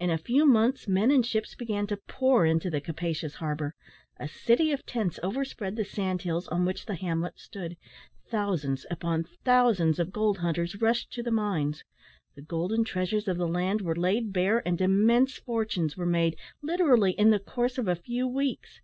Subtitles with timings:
[0.00, 3.74] In a few months men and ships began to pour into the capacious harbour;
[4.16, 7.76] a city of tents overspread the sand hills on which the hamlet stood;
[8.24, 11.84] thousands upon thousands of gold hunters rushed to the mines;
[12.36, 17.10] the golden treasures of the land were laid bare, and immense fortunes were made, literally
[17.12, 18.80] in the course of a few weeks.